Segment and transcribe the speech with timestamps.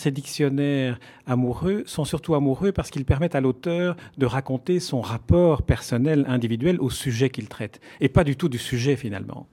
[0.00, 5.60] Ces dictionnaires amoureux sont surtout amoureux parce qu'ils permettent à l'auteur de raconter son rapport
[5.60, 9.46] personnel, individuel au sujet qu'il traite, et pas du tout du sujet finalement.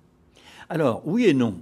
[0.70, 1.58] Alors, oui et non.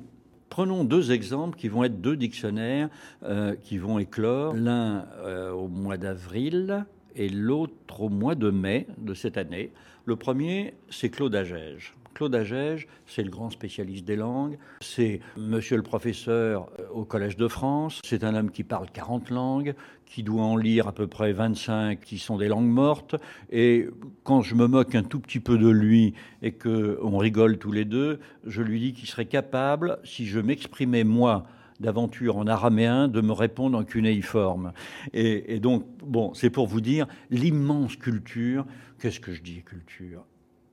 [0.50, 2.90] Prenons deux exemples qui vont être deux dictionnaires
[3.24, 8.86] euh, qui vont éclore, l'un euh, au mois d'avril et l'autre au mois de mai
[9.00, 9.72] de cette année.
[10.06, 11.96] Le premier, c'est Claude Agege.
[12.16, 17.36] Claude Agege, c'est le grand spécialiste des langues, c'est monsieur le professeur euh, au Collège
[17.36, 21.08] de France, c'est un homme qui parle 40 langues, qui doit en lire à peu
[21.08, 23.16] près 25 qui sont des langues mortes,
[23.52, 23.90] et
[24.24, 27.84] quand je me moque un tout petit peu de lui et qu'on rigole tous les
[27.84, 31.44] deux, je lui dis qu'il serait capable, si je m'exprimais moi,
[31.82, 34.72] d'aventure en araméen de me répondre en cunéiforme.
[35.14, 38.66] Et donc, bon, c'est pour vous dire l'immense culture.
[39.02, 40.24] Qu'est-ce que je dis, culture?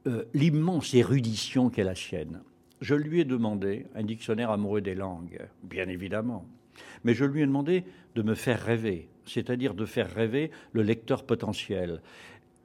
[0.06, 2.42] Euh, l'immense érudition qu'est la sienne.
[2.80, 6.44] Je lui ai demandé un dictionnaire amoureux des langues, bien évidemment,
[7.04, 7.84] mais je lui ai demandé
[8.16, 12.02] de me faire rêver, c'est-à-dire de faire rêver le lecteur potentiel.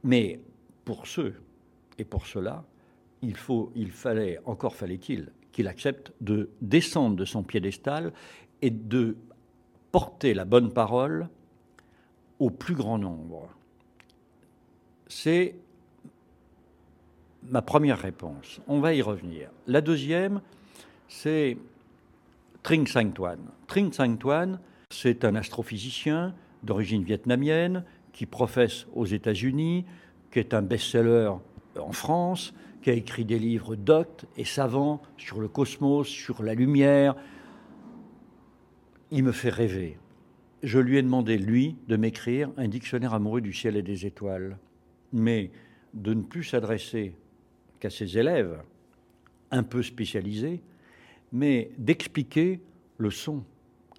[0.03, 0.39] Mais
[0.85, 1.35] pour ceux
[1.99, 2.65] et pour cela,
[3.21, 8.13] il, faut, il fallait, encore fallait-il, qu'il accepte de descendre de son piédestal
[8.61, 9.17] et de
[9.91, 11.29] porter la bonne parole
[12.39, 13.49] au plus grand nombre.
[15.07, 15.55] C'est
[17.43, 18.61] ma première réponse.
[18.67, 19.49] On va y revenir.
[19.67, 20.41] La deuxième,
[21.07, 21.57] c'est
[22.63, 23.39] Trinh Sang Tuan.
[23.67, 29.85] Trinh Sang Tuan, c'est un astrophysicien d'origine vietnamienne qui professe aux États-Unis,
[30.31, 31.31] qui est un best-seller
[31.79, 36.53] en France, qui a écrit des livres doctes et savants sur le cosmos, sur la
[36.53, 37.15] lumière.
[39.11, 39.97] Il me fait rêver.
[40.63, 44.57] Je lui ai demandé, lui, de m'écrire un dictionnaire amoureux du ciel et des étoiles,
[45.13, 45.51] mais
[45.93, 47.13] de ne plus s'adresser
[47.79, 48.61] qu'à ses élèves,
[49.51, 50.61] un peu spécialisés,
[51.31, 52.59] mais d'expliquer
[52.97, 53.43] le son,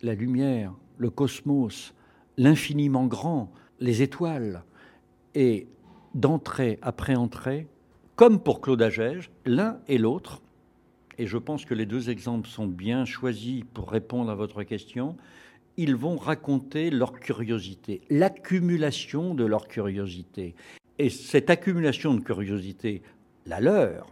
[0.02, 1.94] la lumière, le cosmos,
[2.36, 4.62] l'infiniment grand, les étoiles,
[5.34, 5.66] et
[6.14, 7.66] d'entrée après entrée,
[8.16, 10.42] comme pour Claude Agege, l'un et l'autre,
[11.18, 15.16] et je pense que les deux exemples sont bien choisis pour répondre à votre question,
[15.76, 20.54] ils vont raconter leur curiosité, l'accumulation de leur curiosité.
[20.98, 23.02] Et cette accumulation de curiosité
[23.48, 24.06] la leur,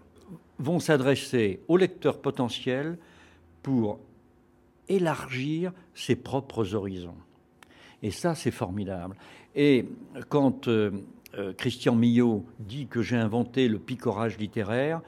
[0.58, 2.98] vont s'adresser au lecteur potentiel
[3.62, 4.00] pour
[4.88, 7.16] élargir ses propres horizons.
[8.02, 9.16] Et ça, c'est formidable.
[9.54, 9.86] Et
[10.28, 10.91] quand euh,
[11.36, 15.00] euh, Christian Millot dit que j'ai inventé le picorage littéraire,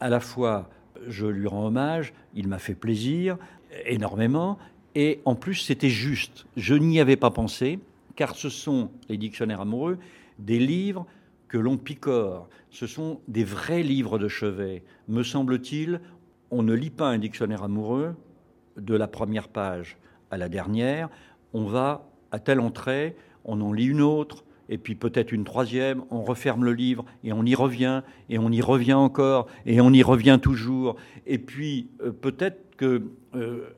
[0.00, 0.68] à la fois
[1.06, 3.38] je lui rends hommage, il m'a fait plaisir
[3.86, 4.58] énormément,
[4.94, 6.46] et en plus c'était juste.
[6.56, 7.78] Je n'y avais pas pensé,
[8.16, 9.98] car ce sont les dictionnaires amoureux,
[10.38, 11.06] des livres
[11.48, 12.48] que l'on picore.
[12.70, 14.84] Ce sont des vrais livres de chevet.
[15.08, 16.00] Me semble-t-il,
[16.50, 18.14] on ne lit pas un dictionnaire amoureux
[18.76, 19.96] de la première page
[20.30, 21.08] à la dernière.
[21.52, 26.04] On va à telle entrée, on en lit une autre, et puis peut-être une troisième,
[26.10, 29.92] on referme le livre et on y revient, et on y revient encore, et on
[29.92, 30.96] y revient toujours.
[31.26, 33.02] Et puis euh, peut-être que
[33.34, 33.70] euh,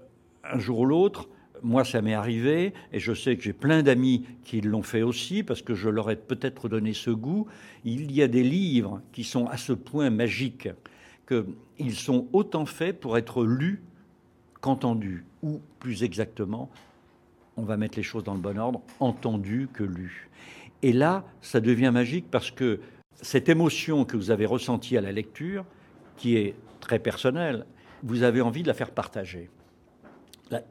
[0.44, 1.28] un jour ou l'autre,
[1.62, 5.42] moi, ça m'est arrivé, et je sais que j'ai plein d'amis qui l'ont fait aussi,
[5.42, 7.46] parce que je leur ai peut-être donné ce goût.
[7.84, 10.68] Il y a des livres qui sont à ce point magiques
[11.28, 13.82] qu'ils sont autant faits pour être lus
[14.60, 16.70] qu'entendus, ou plus exactement,
[17.56, 20.28] on va mettre les choses dans le bon ordre, entendus que lus.
[20.82, 22.80] Et là, ça devient magique parce que
[23.20, 25.64] cette émotion que vous avez ressentie à la lecture,
[26.16, 27.66] qui est très personnelle,
[28.02, 29.50] vous avez envie de la faire partager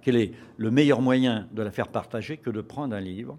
[0.01, 3.37] quel est le meilleur moyen de la faire partager que de prendre un livre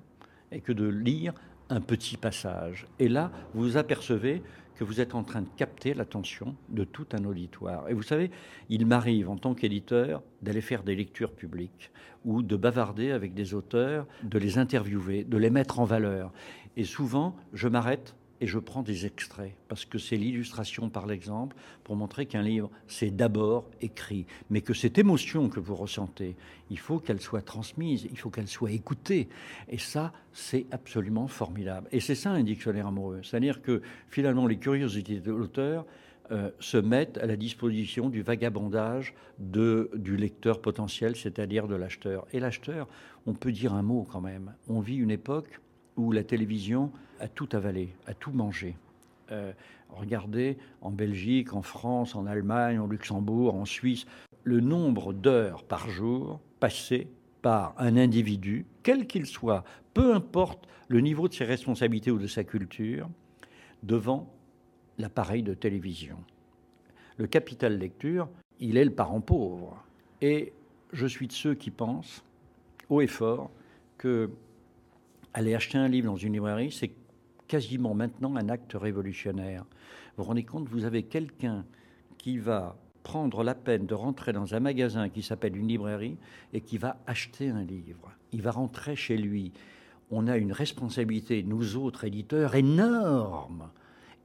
[0.52, 1.32] et que de lire
[1.68, 2.86] un petit passage.
[2.98, 4.42] Et là, vous apercevez
[4.74, 7.88] que vous êtes en train de capter l'attention de tout un auditoire.
[7.90, 8.30] Et vous savez,
[8.70, 11.90] il m'arrive en tant qu'éditeur d'aller faire des lectures publiques
[12.24, 16.32] ou de bavarder avec des auteurs, de les interviewer, de les mettre en valeur.
[16.76, 21.56] Et souvent, je m'arrête et je prends des extraits, parce que c'est l'illustration par l'exemple,
[21.84, 26.36] pour montrer qu'un livre, c'est d'abord écrit, mais que cette émotion que vous ressentez,
[26.70, 29.28] il faut qu'elle soit transmise, il faut qu'elle soit écoutée.
[29.68, 31.88] Et ça, c'est absolument formidable.
[31.92, 33.20] Et c'est ça un dictionnaire amoureux.
[33.22, 35.84] C'est-à-dire que finalement, les curiosités de l'auteur
[36.32, 42.26] euh, se mettent à la disposition du vagabondage du lecteur potentiel, c'est-à-dire de l'acheteur.
[42.32, 42.88] Et l'acheteur,
[43.26, 44.54] on peut dire un mot quand même.
[44.68, 45.60] On vit une époque
[46.00, 48.76] où la télévision a tout avalé, a tout mangé.
[49.30, 49.52] Euh,
[49.90, 54.06] regardez en Belgique, en France, en Allemagne, en Luxembourg, en Suisse,
[54.44, 57.08] le nombre d'heures par jour passées
[57.42, 59.64] par un individu, quel qu'il soit,
[59.94, 63.08] peu importe le niveau de ses responsabilités ou de sa culture,
[63.82, 64.32] devant
[64.98, 66.16] l'appareil de télévision.
[67.16, 69.82] Le capital lecture, il est le parent pauvre.
[70.20, 70.52] Et
[70.92, 72.24] je suis de ceux qui pensent,
[72.88, 73.50] haut et fort,
[73.96, 74.30] que
[75.34, 76.92] aller acheter un livre dans une librairie, c'est
[77.48, 79.64] quasiment maintenant un acte révolutionnaire.
[80.16, 81.64] Vous vous rendez compte, vous avez quelqu'un
[82.18, 86.16] qui va prendre la peine de rentrer dans un magasin qui s'appelle une librairie
[86.52, 88.12] et qui va acheter un livre.
[88.32, 89.52] Il va rentrer chez lui.
[90.10, 93.70] On a une responsabilité, nous autres éditeurs, énorme,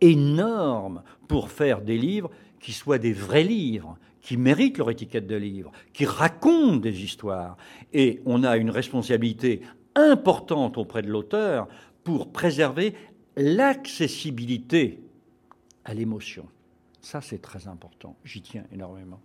[0.01, 5.35] énorme pour faire des livres qui soient des vrais livres, qui méritent leur étiquette de
[5.35, 7.57] livre, qui racontent des histoires.
[7.93, 9.61] Et on a une responsabilité
[9.95, 11.67] importante auprès de l'auteur
[12.03, 12.93] pour préserver
[13.35, 15.01] l'accessibilité
[15.83, 16.47] à l'émotion.
[17.01, 18.15] Ça, c'est très important.
[18.23, 19.19] J'y tiens énormément.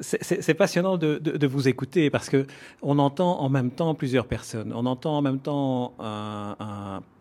[0.00, 2.46] C'est passionnant de, vous écouter parce que
[2.82, 4.72] on entend en même temps plusieurs personnes.
[4.74, 6.77] On entend en même temps un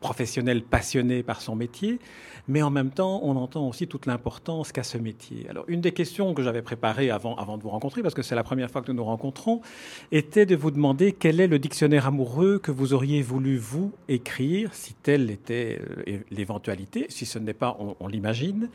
[0.08, 2.00] professionnel passionné par son métier,
[2.48, 5.46] mais en même temps, on entend aussi toute l'importance qu'a ce métier.
[5.50, 8.36] Alors, une des questions que j'avais préparées avant, avant de vous rencontrer, parce que c'est
[8.36, 9.60] la première fois que nous nous rencontrons,
[10.14, 14.74] était de vous demander quel est le dictionnaire amoureux que vous auriez voulu, vous, écrire,
[14.74, 17.08] si telle était euh, l'éventualité.
[17.10, 18.70] Si ce n'est pas, on, on l'imagine.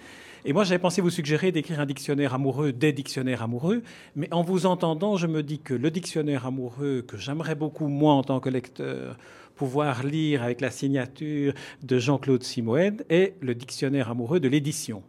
[0.44, 3.82] Et moi, j'avais pensé vous suggérer d'écrire un dictionnaire amoureux, des dictionnaires amoureux,
[4.16, 8.12] mais en vous entendant, je me dis que le dictionnaire amoureux que j'aimerais beaucoup, moi,
[8.12, 9.16] en tant que lecteur,
[9.54, 15.02] pouvoir lire avec la signature de Jean-Claude Simoed est le dictionnaire amoureux de l'édition.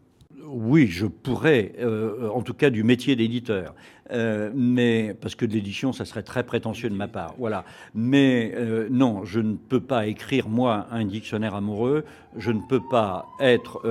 [0.56, 3.74] Oui, je pourrais, euh, en tout cas du métier d'éditeur.
[4.12, 7.34] Euh, mais parce que de l'édition, ça serait très prétentieux de ma part.
[7.40, 7.66] Voilà.
[7.96, 12.06] Mais euh, non, je ne peux pas écrire moi un dictionnaire amoureux.
[12.38, 13.82] Je ne peux pas être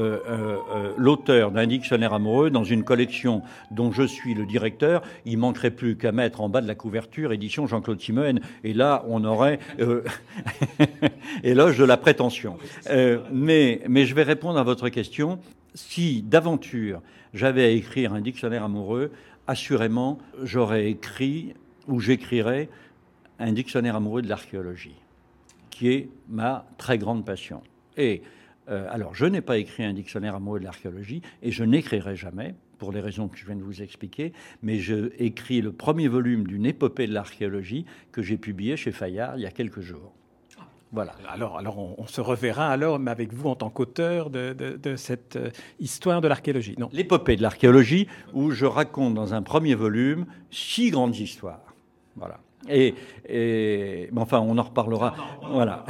[0.96, 3.42] l'auteur d'un dictionnaire amoureux dans une collection
[3.72, 5.02] dont je suis le directeur.
[5.24, 8.40] Il manquerait plus qu'à mettre en bas de la couverture édition Jean-Claude Simoen.
[8.62, 9.58] Et là, on aurait
[11.42, 12.56] éloge de la prétention.
[13.32, 15.38] mais mais je vais répondre à votre question
[15.74, 17.02] si d'aventure
[17.34, 19.10] j'avais à écrire un dictionnaire amoureux,
[19.46, 21.54] assurément j'aurais écrit
[21.88, 22.69] ou j'écrirais
[23.38, 24.94] un dictionnaire amoureux de l'archéologie,
[25.70, 27.62] qui est ma très grande passion.
[27.96, 28.22] Et
[28.69, 32.54] euh, alors, je n'ai pas écrit un dictionnaire amoureux de l'archéologie et je n'écrirai jamais,
[32.78, 34.32] pour les raisons que je viens de vous expliquer,
[34.62, 39.36] mais j'ai écrit le premier volume d'une épopée de l'archéologie que j'ai publié chez Fayard
[39.36, 40.12] il y a quelques jours.
[40.92, 41.12] Voilà.
[41.26, 44.54] Alors, alors on, se reverra alors avec vous en tant qu'auteur de,
[44.96, 45.50] cette euh,
[45.80, 46.74] histoire de l'archéologie.
[46.78, 46.90] Non.
[46.92, 51.74] L'épopée de l'archéologie, où je raconte dans un premier volume six grandes histoires.
[52.16, 52.38] Voilà.
[52.68, 52.94] Et,
[53.26, 55.14] et enfin, on en reparlera.
[55.50, 55.84] voilà.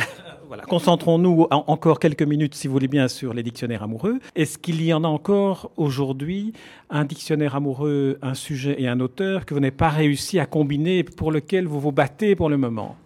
[0.47, 0.65] Voilà.
[0.65, 4.19] Concentrons-nous encore quelques minutes, si vous voulez bien, sur les dictionnaires amoureux.
[4.37, 6.53] Est-ce qu'il y en a encore aujourd'hui
[6.91, 11.05] un dictionnaire amoureux, un sujet et un auteur que vous n'avez pas réussi à combiner,
[11.05, 12.97] pour lequel vous vous battez pour le moment?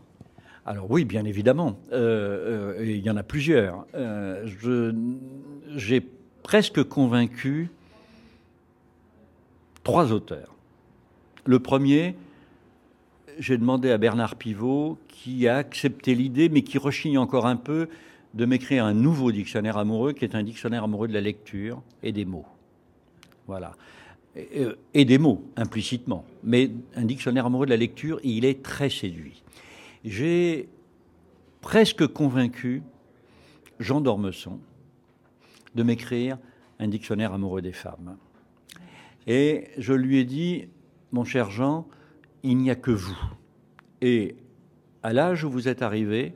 [0.67, 1.79] Alors oui, bien évidemment.
[1.93, 3.87] Euh, euh, il y en a plusieurs.
[3.95, 4.45] Euh,
[5.77, 6.05] j'ai
[6.43, 7.71] presque convaincu
[9.85, 10.57] trois auteurs.
[11.45, 12.17] Le premier,
[13.39, 17.89] j'ai demandé à Bernard Pivot, qui a accepté l'idée, mais qui rechigne encore un peu,
[18.35, 22.11] de m'écrire un nouveau dictionnaire amoureux, qui est un dictionnaire amoureux de la lecture et
[22.11, 22.45] des mots.
[23.47, 23.77] Voilà.
[24.35, 26.25] Et, et des mots, implicitement.
[26.43, 29.45] Mais un dictionnaire amoureux de la lecture, il est très séduit
[30.07, 30.69] j'ai
[31.61, 32.83] presque convaincu
[33.81, 34.61] Jean d'Ormesson
[35.75, 36.39] de m'écrire
[36.79, 38.17] un dictionnaire amoureux des femmes.
[39.27, 40.69] Et je lui ai dit,
[41.11, 41.89] mon cher Jean,
[42.45, 43.19] il n'y a que vous.
[44.01, 44.37] Et
[45.03, 46.35] à l'âge où vous êtes arrivé,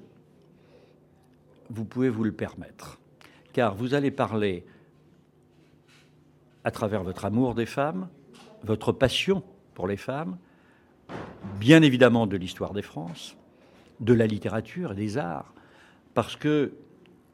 [1.71, 3.01] vous pouvez vous le permettre.
[3.53, 4.65] Car vous allez parler
[6.65, 8.09] à travers votre amour des femmes,
[8.65, 9.45] votre passion
[9.75, 10.39] pour les femmes,
[11.61, 13.37] bien évidemment de l'histoire des France,
[14.01, 15.55] de la littérature et des arts,
[16.15, 16.73] parce que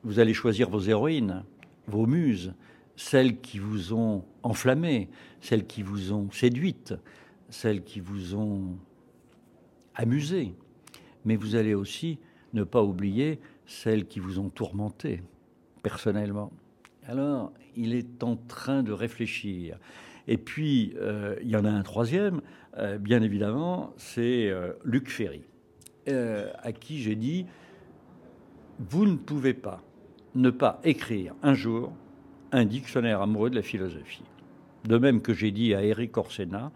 [0.03, 1.45] vous allez choisir vos héroïnes,
[1.87, 2.55] vos muses,
[2.97, 5.09] celles qui vous ont enflammé,
[5.41, 6.95] celles qui vous ont séduite,
[7.51, 8.77] celles qui vous ont
[9.95, 10.55] amusé.
[11.25, 12.19] Mais vous allez aussi
[12.53, 15.23] ne pas oublier celles qui vous ont tourmenté
[15.83, 16.53] personnellement.
[17.07, 19.79] Alors, il est en train de réfléchir.
[20.27, 22.41] Et puis, euh, il y en a un troisième,
[22.79, 25.43] euh, bien évidemment, c'est euh, Luc Ferry.
[26.09, 27.47] Euh, à qui j'ai dit
[28.79, 29.83] Vous ne pouvez pas
[30.35, 31.93] ne pas écrire un jour
[32.53, 34.23] un dictionnaire amoureux de la philosophie.
[34.85, 36.71] De même que j'ai dit à Eric Orsena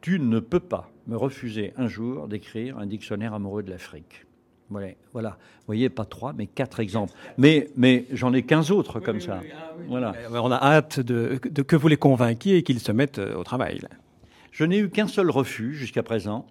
[0.00, 4.26] Tu ne peux pas me refuser un jour d'écrire un dictionnaire amoureux de l'Afrique.
[4.70, 5.30] Voilà, voilà.
[5.30, 7.14] Vous voyez, pas trois, mais quatre exemples.
[7.38, 9.40] Mais, mais j'en ai quinze autres comme ça.
[9.42, 10.12] Ah voilà.
[10.30, 13.80] On a hâte de, que vous les convainquiez et qu'ils se mettent euh, au travail.
[14.52, 16.46] Je n'ai eu qu'un seul refus jusqu'à présent.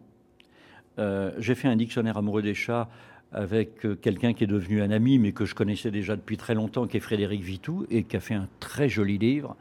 [0.99, 2.89] Euh, j'ai fait un dictionnaire amoureux des chats
[3.31, 6.55] avec euh, quelqu'un qui est devenu un ami, mais que je connaissais déjà depuis très
[6.55, 9.55] longtemps, qui est Frédéric Vitou, et qui a fait un très joli livre,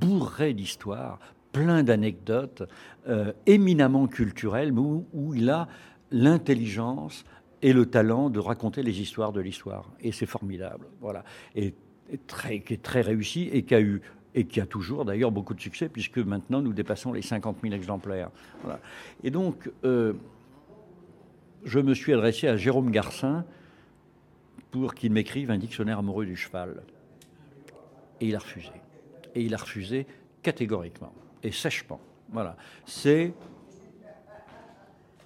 [0.00, 1.18] bourré d'histoires,
[1.52, 2.62] plein d'anecdotes,
[3.08, 5.68] euh, éminemment culturel, mais où, il a
[6.10, 7.24] l'intelligence
[7.62, 9.90] et le talent de raconter les histoires de l'histoire.
[10.00, 10.86] Et c'est formidable.
[11.00, 11.24] Voilà.
[11.54, 11.74] Et,
[12.30, 16.72] qui est très réussi et qui a toujours d'ailleurs beaucoup de succès, puisque maintenant nous
[16.72, 18.30] dépassons les 50 000 exemplaires.
[19.22, 19.70] Et donc,
[21.64, 23.44] je me suis adressé à Jérôme Garcin
[24.70, 26.82] pour qu'il m'écrive un dictionnaire amoureux du cheval.
[28.20, 28.72] Et il a refusé.
[29.34, 30.06] Et il a refusé
[30.42, 31.12] catégoriquement
[31.42, 32.00] et sèchement.
[32.30, 32.56] Voilà.
[32.86, 33.32] C'est,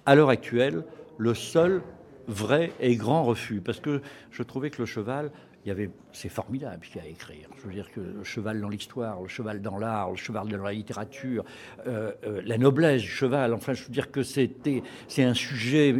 [0.05, 0.83] à l'heure actuelle,
[1.17, 1.81] le seul
[2.27, 3.61] vrai et grand refus.
[3.61, 5.31] Parce que je trouvais que le cheval,
[5.65, 7.47] il y avait, c'est formidable ce qu'il y a à écrire.
[7.57, 10.63] Je veux dire que le cheval dans l'histoire, le cheval dans l'art, le cheval dans
[10.63, 11.45] la littérature,
[11.87, 13.53] euh, euh, la noblesse du cheval.
[13.53, 15.95] Enfin, je veux dire que c'était, c'est un sujet,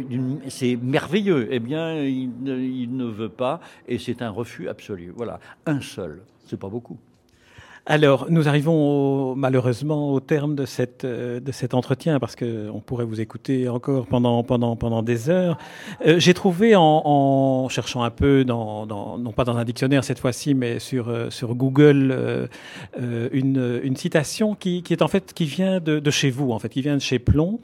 [0.48, 1.48] c'est merveilleux.
[1.50, 5.12] Eh bien, il, il ne veut pas, et c'est un refus absolu.
[5.16, 6.98] Voilà, un seul, c'est pas beaucoup.
[7.86, 13.04] Alors, nous arrivons malheureusement au terme de, cette, euh, de cet entretien parce qu'on pourrait
[13.04, 15.58] vous écouter encore pendant, pendant, pendant des heures.
[16.06, 20.02] Euh, j'ai trouvé en, en, cherchant un peu, dans, dans, non pas dans un dictionnaire
[20.02, 22.48] cette fois-ci, mais sur, euh, sur Google,
[23.32, 26.58] une, une citation qui, qui, est en fait qui vient de, de, chez vous, en
[26.58, 27.60] fait, qui vient de chez Plomb.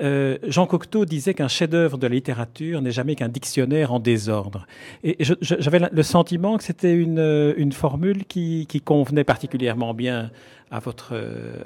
[0.00, 4.66] Jean Cocteau disait qu'un chef-d'œuvre de la littérature n'est jamais qu'un dictionnaire en désordre.
[5.04, 10.30] Et j'avais le sentiment que c'était une, une formule qui, qui convenait particulièrement particulièrement bien
[10.70, 11.14] à votre,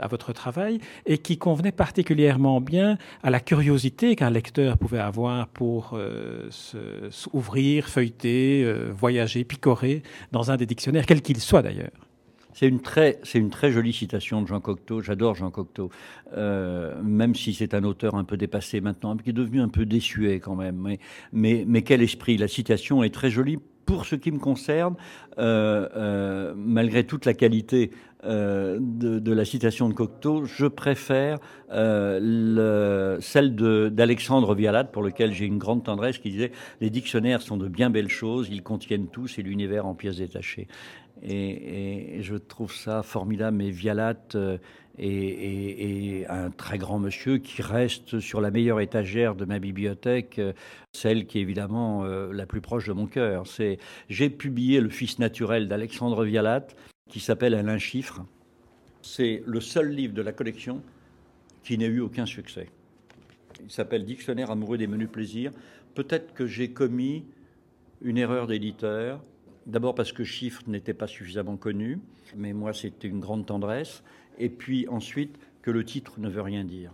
[0.01, 5.49] à votre travail et qui convenait particulièrement bien à la curiosité qu'un lecteur pouvait avoir
[5.49, 6.49] pour euh,
[7.11, 11.91] s'ouvrir, feuilleter, euh, voyager, picorer dans un des dictionnaires, quel qu'il soit d'ailleurs.
[12.55, 15.01] C'est une, très, une très jolie citation de Jean Cocteau.
[15.01, 15.91] J'adore Jean Cocteau,
[16.37, 19.85] euh, même si c'est un auteur un peu dépassé maintenant, qui est devenu un peu
[19.85, 20.77] désuet quand même.
[20.77, 20.99] Mais,
[21.33, 24.95] mais, mais quel esprit La citation est très jolie pour ce qui me concerne,
[25.39, 27.91] euh, euh, malgré toute la qualité
[28.25, 31.39] euh, de, la citation de Cocteau, je préfère
[31.71, 37.57] le, celle d'Alexandre Vialat, pour lequel j'ai une grande tendresse, qui disait Les dictionnaires sont
[37.57, 40.69] de bien belles choses, ils contiennent tout, c'est l'univers en pièces détachées.
[41.23, 44.17] Et, je trouve ça formidable, mais Vialat
[44.99, 50.53] et, un très grand monsieur qui reste sur la meilleure étagère de ma bibliothèque, euh,
[50.93, 53.47] celle qui est évidemment euh, la plus proche de mon cœur.
[53.47, 56.67] C'est j'ai publié Le Fils naturel d'Alexandre Vialat,
[57.09, 58.25] qui s'appelle Alain Chiffre.
[59.03, 60.83] C'est le seul livre de la collection
[61.65, 62.69] qui n'ait eu aucun succès.
[63.63, 65.53] Il s'appelle Dictionnaire amoureux des menus plaisirs.
[65.95, 67.25] Peut-être que j'ai commis
[68.01, 69.23] une erreur d'éditeur.
[69.67, 72.01] D'abord parce que Chiffre n'était pas suffisamment connu,
[72.37, 74.03] mais moi c'était une grande tendresse
[74.43, 76.91] et puis ensuite que le titre ne veut rien dire.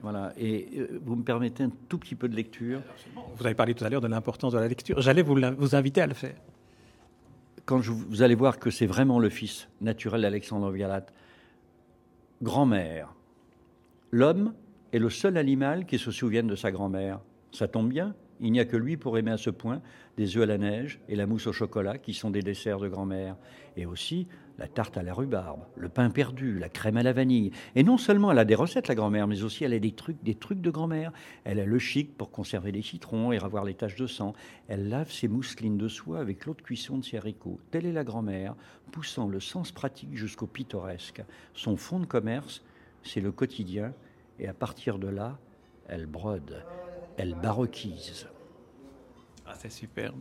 [0.00, 0.32] Voilà.
[0.38, 2.80] Et euh, vous me permettez un tout petit peu de lecture.
[3.36, 5.00] Vous avez parlé tout à l'heure de l'importance de la lecture.
[5.00, 6.36] J'allais vous, vous, inviter à le faire.
[7.64, 11.06] Quand je, vous allez voir que c'est vraiment le fils naturel d'Alexandre Vialat,
[12.42, 13.12] grand-mère.
[14.12, 14.54] L'homme
[14.92, 17.18] est le seul animal qui se souvienne de sa grand-mère.
[17.50, 19.80] Ça tombe bien, il n'y a que lui pour aimer à ce point
[20.18, 22.88] des œufs à la neige et la mousse au chocolat qui sont des desserts de
[22.88, 23.36] grand-mère.
[23.76, 27.52] Et aussi la tarte à la rhubarbe, le pain perdu, la crème à la vanille.
[27.74, 30.22] Et non seulement elle a des recettes, la grand-mère, mais aussi elle a des trucs,
[30.22, 31.10] des trucs de grand-mère.
[31.44, 34.34] Elle a le chic pour conserver les citrons et avoir les taches de sang.
[34.68, 37.58] Elle lave ses mousselines de soie avec l'eau de cuisson de ses haricots.
[37.70, 38.54] Telle est la grand-mère,
[38.92, 41.22] poussant le sens pratique jusqu'au pittoresque.
[41.54, 42.62] Son fond de commerce,
[43.02, 43.94] c'est le quotidien.
[44.38, 45.38] Et à partir de là,
[45.88, 46.62] elle brode,
[47.16, 48.28] elle baroquise.
[49.46, 50.16] Ah, c'est superbe.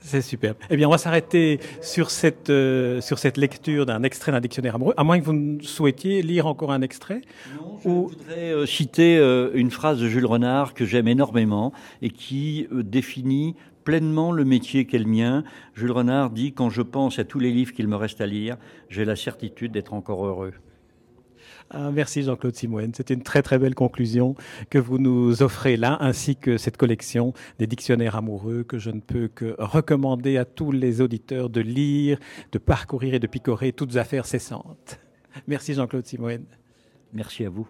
[0.00, 0.56] C'est superbe.
[0.70, 4.76] Eh bien, on va s'arrêter sur cette, euh, sur cette lecture d'un extrait d'un dictionnaire
[4.76, 7.20] amoureux, à moins que vous souhaitiez lire encore un extrait.
[7.56, 12.08] Non, je voudrais euh, citer euh, une phrase de Jules Renard que j'aime énormément et
[12.08, 13.54] qui définit
[13.84, 15.44] pleinement le métier qu'est le mien.
[15.74, 18.56] Jules Renard dit Quand je pense à tous les livres qu'il me reste à lire,
[18.88, 20.54] j'ai la certitude d'être encore heureux.
[21.70, 22.94] Ah, merci Jean-Claude Simoine.
[22.94, 24.34] C'était une très très belle conclusion
[24.70, 29.00] que vous nous offrez là, ainsi que cette collection des dictionnaires amoureux que je ne
[29.00, 32.18] peux que recommander à tous les auditeurs de lire,
[32.52, 35.00] de parcourir et de picorer toutes affaires cessantes.
[35.48, 36.44] Merci Jean-Claude Simoine.
[37.12, 37.68] Merci à vous.